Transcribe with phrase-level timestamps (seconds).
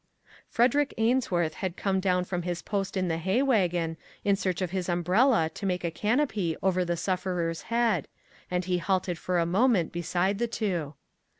[0.49, 4.71] Frederick Ainsworth had come down from his post in the hay wagon, in search of
[4.71, 8.07] his um brella to make a canopy over the sufferer's head,
[8.49, 10.95] and he halted for a moment beside the two.